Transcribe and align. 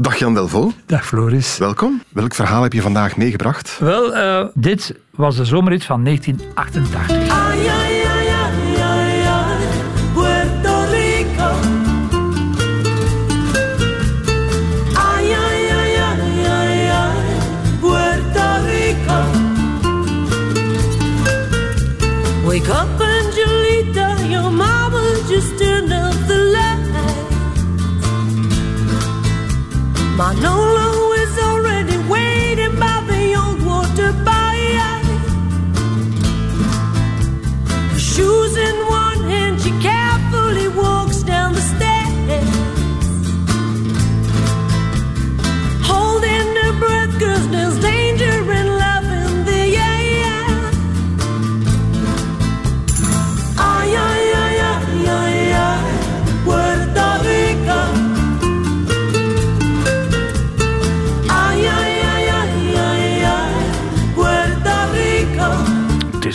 Dag 0.00 0.16
Jan 0.16 0.34
Delvo. 0.34 0.72
Dag 0.86 1.06
Floris. 1.06 1.58
Welkom. 1.58 2.02
Welk 2.12 2.34
verhaal 2.34 2.62
heb 2.62 2.72
je 2.72 2.80
vandaag 2.80 3.16
meegebracht? 3.16 3.78
Wel, 3.78 4.16
uh, 4.16 4.46
dit 4.54 4.94
was 5.10 5.36
de 5.36 5.44
zomerrit 5.44 5.84
van 5.84 6.04
1988. 6.04 7.28
Ay, 7.28 7.68
ay, 7.68 7.79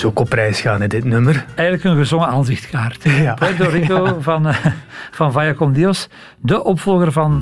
ook 0.04 0.20
op 0.20 0.34
reis 0.34 0.62
gaan 0.62 0.82
in 0.82 0.90
dit 0.90 1.04
nummer. 1.04 1.46
Eigenlijk 1.56 1.84
een 1.84 1.98
gezongen 1.98 2.28
aanzichtkaart. 2.28 3.04
Ja. 3.26 3.34
Puerto 3.34 3.70
Rico 3.70 4.18
van, 4.30 4.48
uh, 4.48 4.56
van 5.12 5.32
Vaya 5.32 5.54
con 5.54 5.74
Dios, 5.74 6.08
de 6.40 6.64
opvolger 6.64 7.12
van... 7.12 7.42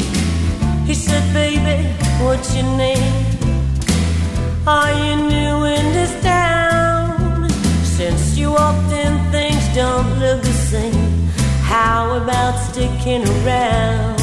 He 0.85 0.93
said, 0.93 1.33
baby, 1.33 1.87
what's 2.23 2.53
your 2.53 2.67
name? 2.77 3.11
Are 4.65 4.93
you 4.93 5.15
new 5.15 5.65
in 5.65 5.91
this 5.91 6.11
town? 6.21 7.49
Since 7.83 8.39
you 8.39 8.51
walked 8.51 8.91
in, 8.91 9.19
things 9.31 9.73
don't 9.73 10.19
look 10.19 10.41
the 10.41 10.67
same. 10.69 11.31
How 11.61 12.15
about 12.15 12.59
sticking 12.59 13.23
around? 13.27 14.17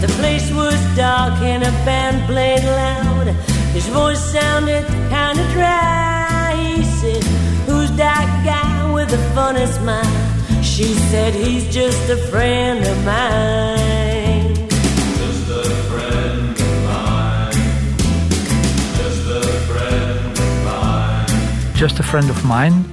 The 0.00 0.12
place 0.18 0.52
was 0.52 0.96
dark 0.96 1.40
and 1.42 1.62
a 1.62 1.70
band 1.84 2.26
played 2.26 2.64
loud. 2.64 3.26
His 3.72 3.86
voice 3.88 4.20
sounded 4.32 4.84
kind 5.10 5.38
of 5.38 5.46
dry. 5.52 6.05
That 7.96 8.28
guy 8.44 8.92
with 8.92 9.08
the 9.10 9.18
funny 9.34 9.66
smile? 9.66 10.62
She 10.62 10.94
said, 11.10 11.34
He's 11.34 11.72
just 11.74 12.08
a 12.10 12.16
friend 12.30 12.84
of 12.86 13.04
mine. 13.04 14.54
Just 15.18 15.50
a 15.50 15.64
friend 15.90 16.60
of 16.60 16.84
mine. 16.84 17.52
Just 18.96 19.26
a 19.28 19.42
friend 19.68 20.38
of 20.38 20.64
mine. 20.64 21.74
Just 21.74 21.98
a 21.98 22.02
friend 22.02 22.30
of 22.30 22.44
mine. 22.44 22.84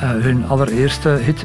Uh, 0.00 0.20
hun 0.20 0.44
allereerste 0.48 1.18
hit 1.18 1.44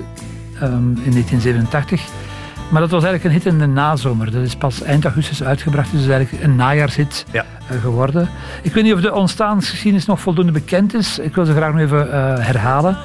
um, 0.62 0.98
in 1.06 1.14
1987. 1.14 2.29
Maar 2.70 2.82
dat 2.82 2.90
was 2.90 3.04
eigenlijk 3.04 3.24
een 3.24 3.42
hit 3.42 3.54
in 3.54 3.60
de 3.60 3.74
nazomer. 3.74 4.32
Dat 4.32 4.44
is 4.44 4.56
pas 4.56 4.82
eind 4.82 5.04
augustus 5.04 5.44
uitgebracht, 5.44 5.92
dus 5.92 6.02
is 6.02 6.08
eigenlijk 6.08 6.44
een 6.44 6.56
najaarshit 6.56 7.26
ja. 7.32 7.46
Eh, 7.68 7.82
geworden. 7.82 8.30
Ik 8.62 8.74
weet 8.74 8.84
niet 8.84 8.94
of 8.94 9.02
de 9.02 9.14
ontstaansgeschiedenis 9.14 10.06
nog 10.06 10.20
voldoende 10.20 10.52
bekend 10.52 10.94
is. 10.94 11.20
Ik 11.20 11.36
wil 11.36 11.46
ze 11.46 11.54
graag 11.54 11.72
nog 11.72 11.82
even 11.82 12.08
uh, 12.08 12.14
herhalen. 12.40 12.98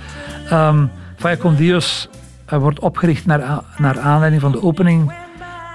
Um, 0.53 0.91
Vaya 1.17 1.37
con 1.37 1.55
Dios 1.55 2.09
uh, 2.53 2.59
wordt 2.59 2.79
opgericht 2.79 3.27
naar, 3.27 3.63
naar 3.77 3.99
aanleiding 3.99 4.43
van 4.43 4.53
de 4.53 4.63
opening 4.63 5.13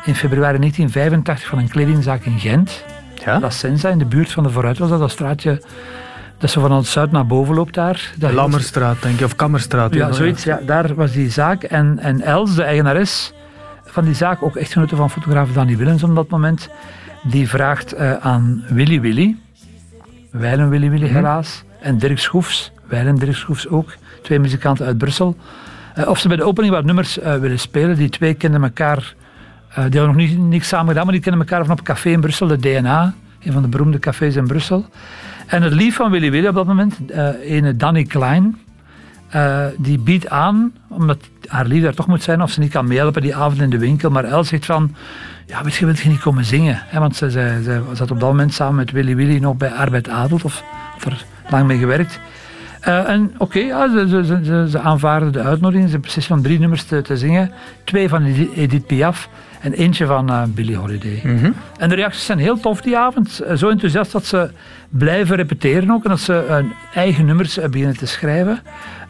in 0.06 0.16
februari 0.16 0.58
1985 0.58 1.50
van 1.50 1.60
een 1.60 1.70
kledingzaak 1.70 2.24
in 2.24 2.40
Gent. 2.40 2.84
Ja? 3.26 3.40
La 3.40 3.50
Senza, 3.50 3.90
in 3.90 3.98
de 3.98 4.06
buurt 4.06 4.32
van 4.32 4.44
de 4.44 4.50
Vooruit 4.50 4.78
was 4.78 4.90
dat, 4.90 5.00
dat 5.00 5.12
straatje 5.12 5.62
dat 6.38 6.50
zo 6.50 6.62
van 6.62 6.72
het 6.72 6.86
zuid 6.86 7.12
naar 7.12 7.26
boven 7.26 7.56
loopt 7.56 7.74
daar. 7.74 8.14
Lammerstraat, 8.20 9.02
denk 9.02 9.20
je, 9.20 9.26
of 9.26 9.36
Kammerstraat. 9.36 9.94
Ja, 9.94 10.12
zoiets. 10.12 10.44
Ja, 10.44 10.60
daar 10.66 10.96
was 10.96 11.12
die 11.12 11.32
zaak. 11.32 11.64
En, 11.64 12.00
en 12.00 12.22
Els, 12.22 12.56
de 12.56 12.64
eigenares, 12.64 13.34
van 13.92 14.06
die 14.06 14.14
zaak, 14.14 14.44
ook 14.44 14.56
echtgenote 14.56 14.96
van 14.96 15.10
fotograaf 15.10 15.52
Danny 15.52 15.78
Willems 15.78 16.04
op 16.04 16.16
dat 16.16 16.30
moment, 16.30 16.70
die 17.24 17.50
vraagt 17.50 17.94
uh, 17.94 18.14
aan 18.14 18.64
Willy 18.70 19.02
Willy, 19.02 19.36
Weilen 20.32 20.70
Willy 20.70 20.90
Willy 20.90 21.06
mhm. 21.06 21.16
helaas, 21.16 21.64
en 21.82 21.98
Dirk 21.98 22.20
Schroefs, 22.20 22.72
Weilen 22.88 23.16
Dirk 23.16 23.36
Schroefs 23.36 23.68
ook, 23.68 23.96
twee 24.22 24.40
muzikanten 24.40 24.86
uit 24.86 24.98
Brussel, 24.98 25.38
uh, 25.98 26.08
of 26.08 26.20
ze 26.20 26.28
bij 26.28 26.38
de 26.38 26.44
opening 26.44 26.74
wat 26.74 26.86
nummers 26.86 27.20
uh, 27.20 27.36
willen 27.36 27.60
spelen. 27.60 27.96
Die 27.96 28.10
twee 28.10 28.34
kenden 28.34 28.64
elkaar, 28.64 29.16
die 29.74 29.82
hadden 29.82 30.06
nog 30.06 30.16
niet, 30.16 30.38
niks 30.38 30.68
samen 30.68 30.88
gedaan, 30.88 31.04
maar 31.04 31.14
die 31.14 31.24
kenden 31.24 31.42
elkaar 31.42 31.66
van 31.66 31.80
op 31.80 31.84
café 31.84 32.10
in 32.10 32.22
Brussel, 32.22 32.48
de 32.48 32.58
DNA, 32.58 33.14
een 33.44 33.52
van 33.52 33.62
de 33.62 33.68
beroemde 33.68 34.00
cafés 34.00 34.36
in 34.36 34.48
Brussel. 34.48 34.86
En 35.48 35.62
het 35.62 35.74
lief 35.74 35.96
van 35.96 36.12
Willy 36.12 36.32
Willy 36.32 36.48
op 36.48 36.56
dat 36.56 36.66
moment, 36.66 36.98
een 37.44 37.78
Danny 37.78 38.04
Klein, 38.04 38.58
uh, 39.36 39.66
die 39.78 40.00
biedt 40.00 40.30
aan, 40.30 40.74
omdat 40.88 41.18
haar 41.48 41.66
lief 41.66 41.92
toch 41.92 42.08
moet 42.08 42.24
zijn, 42.24 42.42
of 42.42 42.52
ze 42.52 42.60
niet 42.60 42.72
kan 42.72 42.88
meehelpen 42.88 43.22
die 43.22 43.36
avond 43.36 43.62
in 43.62 43.70
de 43.70 43.78
winkel. 43.78 44.10
Maar 44.10 44.24
El 44.24 44.44
zegt 44.44 44.66
van, 44.66 44.96
ja, 45.46 45.64
weet 45.64 45.76
je, 45.76 45.86
wil 45.86 45.96
je 46.04 46.10
niet 46.10 46.20
komen 46.20 46.46
zingen? 46.46 46.84
Want 46.94 47.16
ze, 47.16 47.30
zat 47.94 48.12
op 48.12 48.20
dat 48.20 48.30
moment 48.30 48.54
samen 48.54 48.76
met 48.76 48.92
Willy 48.92 49.16
Willy 49.16 49.38
nog 49.40 49.58
bij 49.58 49.72
Arbeid 49.72 50.10
Adelt, 50.10 50.44
of, 50.44 50.64
of 50.96 51.06
er 51.06 51.26
lang 51.50 51.68
mee 51.68 51.78
gewerkt. 51.78 52.20
Uh, 52.88 53.10
en 53.10 53.32
oké, 53.38 53.44
okay, 53.44 53.66
ja, 53.66 54.08
ze, 54.08 54.26
ze, 54.26 54.68
ze, 54.70 54.80
aanvaarden 54.80 55.32
de 55.32 55.42
uitnodiging. 55.42 55.90
Ze 55.90 56.00
precies 56.00 56.26
van 56.26 56.42
drie 56.42 56.60
nummers 56.60 56.84
te, 56.84 57.02
te, 57.02 57.18
zingen. 57.18 57.52
Twee 57.84 58.10
van 58.10 58.24
Edith 58.56 58.88
Piaf 58.88 59.30
en 59.62 59.74
eentje 59.74 60.06
van 60.06 60.32
uh, 60.32 60.44
Billie 60.48 60.76
Holiday. 60.76 61.22
Mm 61.24 61.38
-hmm. 61.38 61.54
En 61.78 61.90
de 61.90 61.96
reacties 61.96 62.26
zijn 62.26 62.40
heel 62.40 62.60
tof 62.60 62.82
die 62.82 62.98
avond. 62.98 63.42
Zo 63.56 63.70
enthousiast 63.70 64.12
dat 64.12 64.26
ze 64.26 64.50
blijven 64.90 65.36
repeteren 65.36 65.92
ook. 65.92 66.04
En 66.04 66.10
dat 66.10 66.20
ze 66.20 66.46
hun 66.48 66.74
eigen 66.94 67.26
nummers 67.26 67.56
beginnen 67.56 67.98
te 67.98 68.08
schrijven. 68.08 68.60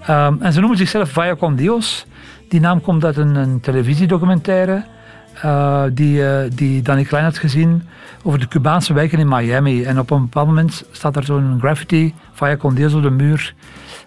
Um, 0.10 0.38
en 0.42 0.54
ze 0.54 0.60
noemen 0.60 0.78
zichzelf 0.78 1.12
Vaya 1.12 1.36
con 1.36 1.56
Dios. 1.56 2.06
Die 2.50 2.60
naam 2.60 2.82
komt 2.82 3.06
uit 3.06 3.18
een, 3.18 3.36
een 3.36 3.60
televisiedocumentaire 3.60 4.84
uh, 5.46 5.84
die, 5.94 6.22
uh, 6.22 6.40
die 6.56 6.82
Danny 6.82 7.04
Klein 7.04 7.24
had 7.24 7.38
gezien 7.38 7.84
over 8.24 8.40
de 8.40 8.48
Cubaanse 8.48 8.94
wijken 8.94 9.20
in 9.20 9.28
Miami. 9.28 9.84
En 9.84 10.00
op 10.00 10.12
een 10.12 10.22
bepaald 10.22 10.48
moment 10.48 10.84
staat 10.92 11.16
er 11.16 11.24
zo'n 11.24 11.58
graffiti, 11.60 12.14
con 12.58 12.74
Dios 12.74 12.94
op 12.94 13.02
de 13.02 13.10
muur. 13.10 13.54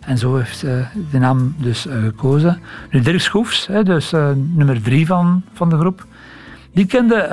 En 0.06 0.18
zo 0.18 0.36
heeft 0.36 0.58
ze 0.58 0.84
de 1.10 1.18
naam 1.18 1.54
dus 1.58 1.86
uh, 1.86 1.92
gekozen. 2.02 2.60
Nu 2.90 3.00
Dirk 3.00 3.20
Schoefs, 3.20 3.66
hè, 3.66 3.82
dus 3.82 4.10
nummer 4.34 4.82
drie 4.82 5.06
van, 5.06 5.42
van 5.52 5.70
de 5.70 5.78
groep, 5.78 6.06
die 6.72 6.86
kende 6.86 7.26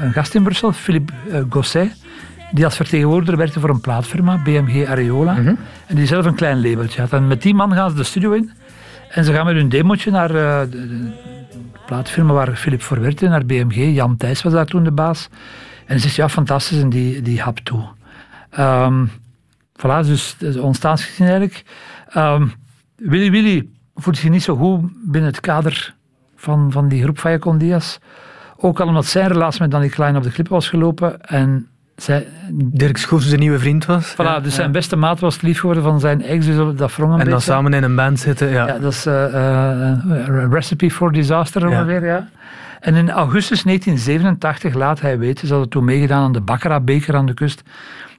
een 0.00 0.12
gast 0.12 0.34
in 0.34 0.42
Brussel, 0.42 0.72
Philippe 0.72 1.12
Gosset 1.48 2.02
die 2.54 2.64
als 2.64 2.76
vertegenwoordiger 2.76 3.36
werkte 3.36 3.60
voor 3.60 3.68
een 3.68 3.80
plaatfirma, 3.80 4.42
BMG 4.42 4.86
Areola. 4.86 5.32
Mhm. 5.32 5.54
En 5.86 5.96
die 5.96 6.06
zelf 6.06 6.24
een 6.24 6.34
klein 6.34 6.60
labeltje 6.60 7.00
had. 7.00 7.12
En 7.12 7.26
met 7.26 7.42
die 7.42 7.54
man 7.54 7.72
gaan 7.72 7.90
ze 7.90 7.96
de 7.96 8.04
studio 8.04 8.32
in. 8.32 8.50
En 9.08 9.24
ze 9.24 9.32
gaan 9.32 9.44
met 9.44 9.54
hun 9.54 9.68
demootje 9.68 10.10
naar 10.10 10.30
uh, 10.30 10.60
de, 10.70 11.10
plaatfirma 11.86 12.32
waar 12.32 12.56
Filip 12.56 12.82
voor 12.82 13.00
werkte, 13.00 13.28
naar 13.28 13.46
BMG. 13.46 13.94
Jan 13.94 14.16
Thijs 14.16 14.42
was 14.42 14.52
daar 14.52 14.66
toen 14.66 14.84
de 14.84 14.92
baas. 14.92 15.28
En 15.86 15.94
ze 15.94 16.02
zegt, 16.02 16.14
ja, 16.14 16.28
fantastisch, 16.28 16.80
en 16.80 16.88
die, 16.88 17.22
die 17.22 17.40
hap 17.40 17.58
toe. 17.58 17.84
Um, 18.58 19.10
voilà, 19.76 20.06
dus 20.06 20.36
ontstaansgezien 20.56 21.26
eigenlijk. 21.26 21.64
Um, 22.16 22.52
Willy 22.96 23.30
Willy 23.30 23.68
voelt 23.94 24.16
zich 24.16 24.30
niet 24.30 24.42
zo 24.42 24.56
goed 24.56 24.90
binnen 25.04 25.30
het 25.30 25.40
kader 25.40 25.94
van, 26.36 26.72
van 26.72 26.88
die 26.88 27.02
groep 27.02 27.18
Vaya 27.18 27.38
Diaz. 27.38 27.98
Ook 28.56 28.80
al 28.80 28.86
omdat 28.86 29.06
zijn 29.06 29.28
relatie 29.28 29.60
met 29.60 29.70
Danny 29.70 29.88
Klein 29.88 30.16
op 30.16 30.22
de 30.22 30.30
clip 30.30 30.48
was 30.48 30.68
gelopen. 30.68 31.20
En 31.20 31.68
zij, 31.96 32.26
Dirk 32.52 32.96
Schoefs 32.96 33.28
zijn 33.28 33.40
nieuwe 33.40 33.58
vriend 33.58 33.84
was. 33.84 34.12
Voilà, 34.12 34.16
ja, 34.16 34.40
dus 34.40 34.54
zijn 34.54 34.72
beste 34.72 34.96
maat 34.96 35.20
was 35.20 35.40
lief 35.40 35.60
geworden 35.60 35.82
van 35.82 36.00
zijn 36.00 36.22
ex, 36.22 36.46
dus 36.46 36.76
dat 36.76 36.96
wrong 36.96 37.12
een 37.12 37.20
En 37.20 37.30
dan 37.30 37.40
samen 37.40 37.74
in 37.74 37.82
een 37.82 37.94
band 37.94 38.20
zitten, 38.20 38.50
ja. 38.50 38.66
ja 38.66 38.78
dat 38.78 38.92
is 38.92 39.06
uh, 39.06 39.34
uh, 39.34 40.44
Recipe 40.50 40.90
for 40.90 41.12
Disaster 41.12 41.68
ongeveer, 41.68 42.04
ja. 42.04 42.28
En 42.80 42.94
in 42.94 43.10
augustus 43.10 43.62
1987 43.62 44.74
laat 44.74 45.00
hij 45.00 45.18
weten, 45.18 45.46
ze 45.46 45.52
hadden 45.52 45.70
toen 45.70 45.84
meegedaan 45.84 46.22
aan 46.22 46.32
de 46.32 46.40
Baccarat-beker 46.40 47.16
aan 47.16 47.26
de 47.26 47.34
kust, 47.34 47.62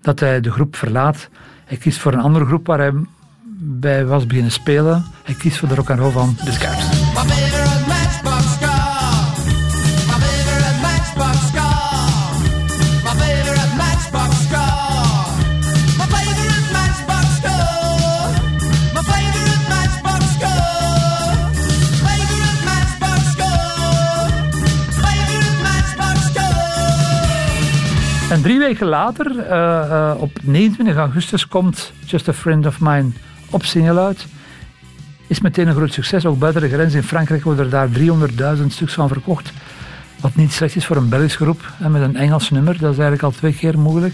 dat 0.02 0.20
hij 0.20 0.42
de 0.42 0.52
groep 0.52 0.76
verlaat. 0.76 1.30
Hij 1.66 1.78
kiest 1.78 2.00
voor 2.00 2.14
een 2.14 2.20
andere 2.20 2.46
groep 2.46 2.68
waar 2.68 2.80
hij 2.80 2.94
bij 3.60 4.06
was 4.06 4.26
beginnen 4.26 4.52
spelen. 4.52 5.06
Hij 5.24 5.36
kiest 5.36 5.58
voor 5.58 5.68
de 5.68 5.76
rock 5.76 5.90
and 5.90 6.00
roll 6.00 6.12
van 6.12 6.36
The 6.36 6.52
Scarps. 6.52 6.95
En 28.36 28.42
drie 28.42 28.60
weken 28.60 28.88
later, 28.88 29.32
uh, 29.36 29.46
uh, 29.50 30.14
op 30.18 30.32
29 30.42 30.96
augustus, 30.96 31.48
komt 31.48 31.92
Just 32.06 32.28
a 32.28 32.34
Friend 32.34 32.66
of 32.66 32.80
Mine 32.80 33.10
op 33.50 33.66
single 33.66 34.00
uit. 34.00 34.26
Is 35.28 35.40
meteen 35.40 35.68
een 35.68 35.76
groot 35.76 35.94
succes. 35.94 36.26
Ook 36.26 36.40
buiten 36.40 36.62
de 36.62 36.70
grens 36.70 36.94
in 36.94 37.04
Frankrijk 37.04 37.44
worden 37.44 37.66
er 37.66 37.72
daar 37.72 37.90
300.000 38.58 38.66
stuks 38.68 38.94
van 38.94 39.08
verkocht. 39.08 39.54
Wat 40.22 40.36
niet 40.36 40.54
slecht 40.54 40.76
is 40.76 40.86
voor 40.86 40.96
een 40.96 41.10
Belgisch 41.10 41.36
groep 41.36 41.74
hè, 41.78 41.90
met 41.90 42.02
een 42.02 42.16
Engels 42.16 42.50
nummer. 42.50 42.74
Dat 42.74 42.92
is 42.92 42.98
eigenlijk 42.98 43.24
al 43.24 43.32
twee 43.32 43.54
keer 43.56 43.80
mogelijk. 43.80 44.14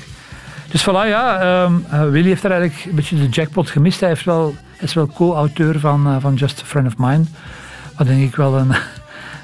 Dus 0.72 0.82
voilà, 0.82 1.08
ja. 1.08 1.64
Um, 1.64 1.86
Willy 2.12 2.28
heeft 2.28 2.44
er 2.44 2.52
eigenlijk 2.52 2.86
een 2.86 2.96
beetje 2.96 3.16
de 3.16 3.30
jackpot 3.30 3.70
gemist. 3.70 4.00
Hij, 4.00 4.10
heeft 4.10 4.26
wel, 4.26 4.56
is 4.80 4.94
wel 4.94 5.08
co-auteur 5.08 5.80
van, 5.80 6.22
van 6.22 6.34
Just 6.34 6.62
a 6.62 6.66
Friend 6.66 6.88
of 6.88 6.98
Mine. 6.98 7.24
Wat 7.98 8.08
denk 8.08 8.22
ik 8.22 8.36
wel 8.36 8.58
een 8.58 8.76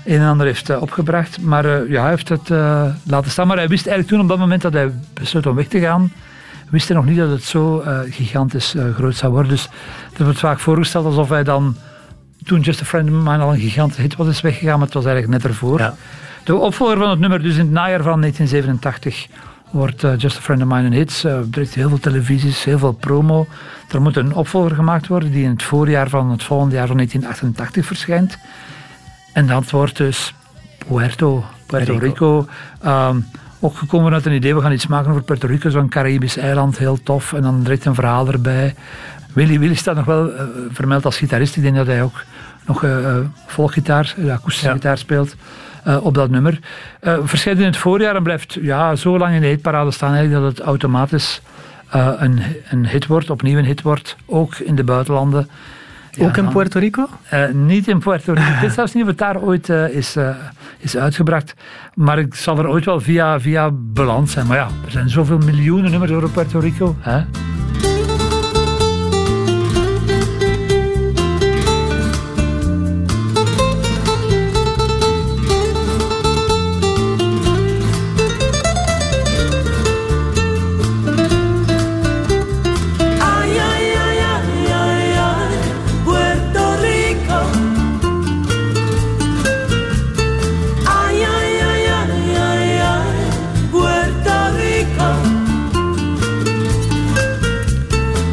een 0.08 0.20
en 0.20 0.28
ander 0.28 0.46
heeft 0.46 0.70
uh, 0.70 0.82
opgebracht. 0.82 1.42
Maar 1.42 1.90
ja, 1.90 2.02
hij 2.02 2.10
heeft 2.10 2.30
het 2.30 2.50
uh, 2.50 2.86
laten 3.04 3.32
staan. 3.32 3.48
Maar 3.48 3.58
hij 3.58 3.68
wist 3.68 3.88
eigenlijk 3.88 4.16
toen 4.16 4.24
op 4.24 4.28
dat 4.28 4.38
moment 4.38 4.62
dat 4.62 4.74
hij 4.74 4.92
besloot 5.14 5.46
om 5.46 5.56
weg 5.56 5.68
te 5.68 5.80
gaan, 5.80 6.12
wist 6.70 6.88
hij 6.88 6.98
nog 6.98 7.06
niet 7.06 7.18
dat 7.18 7.30
het 7.30 7.44
zo 7.44 7.84
gigantisch 8.10 8.76
groot 8.96 9.16
zou 9.16 9.32
worden. 9.32 9.52
Dus 9.52 9.70
er 10.18 10.24
wordt 10.24 10.40
vaak 10.40 10.60
voorgesteld 10.60 11.06
alsof 11.06 11.30
hij 11.30 11.44
dan, 11.44 11.76
toen 12.44 12.60
Just 12.60 12.82
a 12.82 12.86
Friend 12.86 13.10
of 13.10 13.16
Mine 13.16 13.38
al 13.38 13.54
een 13.54 13.60
gigantische 13.60 14.02
hit 14.02 14.16
was, 14.16 14.28
is 14.28 14.42
weggegaan, 14.42 14.78
maar 14.78 14.86
het 14.86 14.94
was 14.94 15.06
eigenlijk 15.06 15.44
net 15.44 15.52
ervoor. 15.52 15.80
Ja. 15.80 15.96
De 16.44 16.56
opvolger 16.56 16.98
van 16.98 17.10
het 17.10 17.20
nummer, 17.20 17.42
dus 17.42 17.54
in 17.54 17.60
het 17.60 17.72
najaar 17.72 18.04
van 18.04 18.20
1987, 18.22 19.28
wordt 19.72 20.02
Just 20.18 20.38
a 20.38 20.42
Friend 20.42 20.62
of 20.62 20.68
Mine 20.68 20.84
een 20.84 20.94
hit. 20.94 21.24
Uh, 21.26 21.32
er 21.32 21.68
heel 21.74 21.90
veel 21.90 22.00
televisies, 22.00 22.64
heel 22.64 22.80
veel 22.80 22.92
promo. 22.92 23.48
Er 23.92 24.02
moet 24.02 24.16
een 24.16 24.34
opvolger 24.34 24.76
gemaakt 24.76 25.08
worden 25.08 25.32
die 25.32 25.44
in 25.44 25.50
het 25.50 25.64
voorjaar 25.64 26.10
van 26.10 26.32
het 26.32 26.44
volgende 26.44 26.76
jaar 26.76 26.88
van 26.88 26.96
1988 26.96 27.86
verschijnt. 27.86 28.38
En 29.38 29.48
dat 29.48 29.70
wordt 29.70 29.98
dus 29.98 30.34
Puerto, 30.88 31.46
Puerto 31.66 31.98
Rico. 31.98 32.48
Um, 32.86 33.26
ook 33.60 33.78
gekomen 33.78 34.14
uit 34.14 34.26
een 34.26 34.34
idee, 34.34 34.56
we 34.56 34.62
gaan 34.62 34.72
iets 34.72 34.88
maken 34.88 35.10
over 35.10 35.24
Puerto 35.24 35.48
Rico, 35.48 35.70
zo'n 35.70 35.90
Caribisch 35.90 36.38
eiland, 36.38 36.78
heel 36.78 37.04
tof. 37.04 37.34
En 37.34 37.42
dan 37.42 37.64
direct 37.64 37.86
een 37.86 37.96
verhaal 37.96 38.28
erbij. 38.28 38.76
Willy, 39.34 39.60
Willy 39.60 39.76
staat 39.76 39.96
nog 39.96 40.06
wel 40.06 40.34
uh, 40.34 40.42
vermeld 40.70 41.06
als 41.06 41.18
gitarist. 41.18 41.56
Ik 41.56 41.62
denk 41.62 41.76
dat 41.76 41.88
hij 41.88 42.04
ook 42.04 42.24
nog 42.66 42.84
uh, 42.84 43.18
volkgitaar, 43.46 44.16
akoestische 44.30 44.68
ja. 44.68 44.74
gitaar 44.74 44.98
speelt. 44.98 45.36
Op 46.02 46.14
dat 46.14 46.30
nummer. 46.30 46.60
Verschijnt 47.02 47.60
in 47.60 47.66
het 47.66 47.78
voorjaar 47.78 48.16
en 48.16 48.24
blijft 48.24 48.58
ja, 48.62 48.96
zo 48.96 49.18
lang 49.18 49.36
in 49.36 49.42
de 49.42 49.48
hitparade 49.48 49.92
staan 49.92 50.14
eigenlijk 50.14 50.44
dat 50.44 50.58
het 50.58 50.68
automatisch 50.68 51.42
een, 51.92 52.42
een 52.70 52.88
hit 52.88 53.08
wordt, 53.08 53.30
opnieuw 53.30 53.58
een 53.58 53.66
hit 53.66 53.82
wordt, 53.82 54.16
ook 54.26 54.56
in 54.56 54.76
de 54.76 54.84
buitenlanden. 54.84 55.50
Ook 56.20 56.38
in 56.38 56.48
Puerto 56.50 56.80
Rico? 56.80 57.10
Uh, 57.34 57.50
niet 57.50 57.88
in 57.88 58.00
Puerto 58.00 58.34
Rico. 58.34 58.48
Ik 58.48 58.60
weet 58.62 58.74
zelfs 58.74 58.94
niet 58.94 59.06
het 59.06 59.18
daar 59.18 59.42
ooit 59.42 59.70
uh, 59.70 59.90
is, 59.90 60.18
uh, 60.18 60.30
is 60.78 60.98
uitgebracht. 60.98 61.54
Maar 61.94 62.20
ik 62.20 62.36
zal 62.36 62.58
er 62.58 62.68
ooit 62.68 62.86
wel 62.86 63.02
via, 63.02 63.40
via 63.40 63.72
beland 63.74 64.30
zijn. 64.30 64.48
Maar 64.48 64.58
ja, 64.58 64.68
er 64.86 64.92
zijn 64.92 65.10
zoveel 65.10 65.38
miljoenen 65.38 65.92
nummers 65.92 66.12
over 66.12 66.30
Puerto 66.30 66.60
Rico. 66.60 66.96
Hè? 67.00 67.24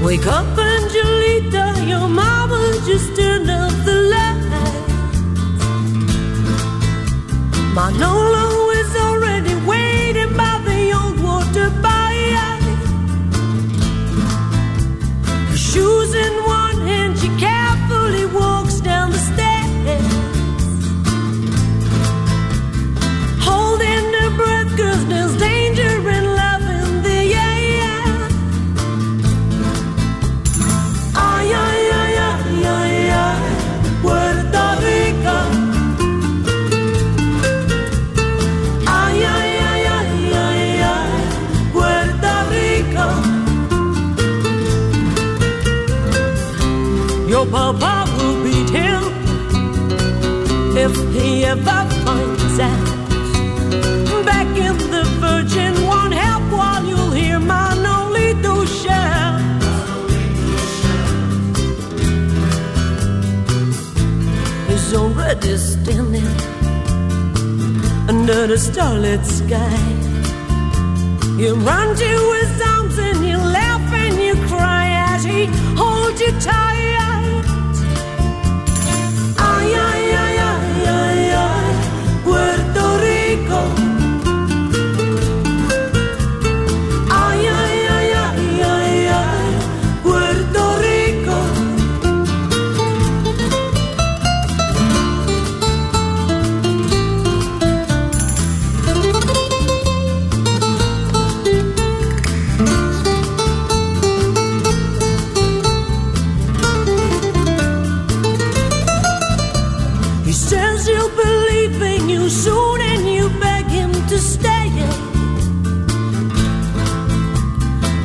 Wake 0.05 0.27
up, 0.27 0.47
Angelita, 0.59 1.83
your 1.89 2.07
mama 2.07 2.61
just 2.85 3.17
turned 3.17 3.49
up 3.49 3.73
the 3.87 3.95
light. 4.13 4.43
My 7.75 7.91
no 7.99 8.13
Papa 47.55 48.11
will 48.17 48.43
beat 48.43 48.69
him 48.69 49.03
if 50.77 50.93
he 51.15 51.45
ever 51.45 51.83
finds 52.05 52.59
out. 52.59 52.87
Back 54.27 54.49
in 54.59 54.77
the 54.95 55.05
Virgin, 55.23 55.73
won't 55.87 56.15
help 56.15 56.43
while 56.51 56.85
you'll 56.85 57.13
hear 57.13 57.39
my 57.39 57.71
only 57.97 58.35
do 58.43 58.67
shout. 58.67 59.41
He's 64.69 64.93
already 64.93 65.57
standing 65.57 66.35
under 68.09 68.49
the 68.49 68.59
starlit 68.59 69.25
sky. 69.25 69.79
You 71.39 71.55
run 71.55 71.95
to 72.03 72.13
his 72.41 72.61
arms 72.73 72.99
and 72.99 73.25
you 73.25 73.39
laugh 73.39 73.93
and 74.03 74.19
you 74.27 74.35
cry 74.49 74.87
as 75.13 75.23
he 75.23 75.47
holds 75.77 76.21
you 76.21 76.33
tight. 76.41 76.74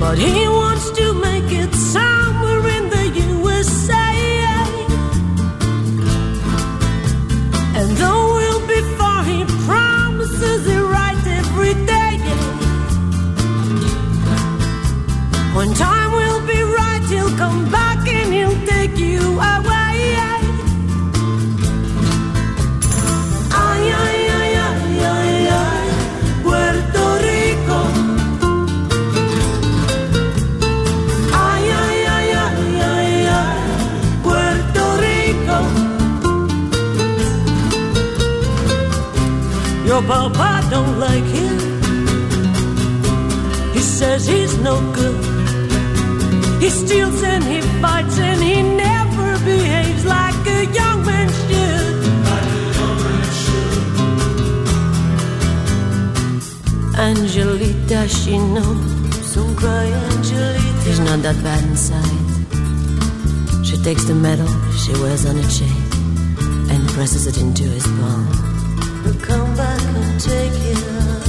But 0.09 0.17
he 0.17 0.47
wants 0.47 0.89
to 0.89 1.13
make 1.13 1.51
it 1.51 1.71
somewhere 1.75 2.67
in 2.77 2.89
the 2.89 3.05
USA. 3.27 4.09
And 7.77 7.89
though 7.95 8.33
we'll 8.37 8.65
be 8.65 8.81
before 8.81 9.21
he 9.31 9.45
promises 9.67 10.65
it 10.65 10.81
right 10.97 11.23
every 11.39 11.75
day. 11.85 12.17
When 15.55 15.75
time 15.75 15.98
Your 40.09 40.17
papa 40.17 40.67
don't 40.71 40.99
like 40.99 41.23
him. 41.23 41.57
He 43.73 43.79
says 43.79 44.25
he's 44.25 44.57
no 44.57 44.75
good. 44.91 45.21
He 46.59 46.69
steals 46.71 47.21
and 47.21 47.43
he 47.43 47.61
fights 47.79 48.17
and 48.17 48.41
he 48.41 48.63
never 48.63 49.37
behaves 49.45 50.05
like 50.05 50.47
a 50.47 50.65
young 50.73 51.05
man 51.05 51.29
should. 51.29 51.95
Angelita, 56.97 58.07
she 58.09 58.39
knows. 58.39 59.35
Don't 59.35 59.55
cry, 59.55 59.85
Angelita. 59.85 60.85
He's 60.85 60.99
not 61.01 61.21
that 61.21 61.37
bad 61.43 61.63
inside. 61.65 62.17
She 63.63 63.77
takes 63.83 64.05
the 64.05 64.15
medal 64.15 64.49
she 64.73 64.91
wears 64.93 65.27
on 65.27 65.37
a 65.37 65.47
chain 65.57 65.83
and 66.71 66.89
presses 66.95 67.27
it 67.27 67.37
into 67.39 67.65
his 67.65 67.85
palm. 67.85 68.49
Come 69.21 69.55
back 69.55 69.78
take 70.19 70.51
it 70.53 71.28